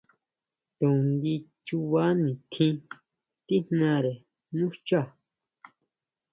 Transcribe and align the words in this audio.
To 0.77 0.87
ngui 1.07 1.35
chuba 1.65 2.03
nitjín 2.23 2.77
tíjnare 3.45 4.13
nú 4.57 4.65
xchá. 4.75 5.01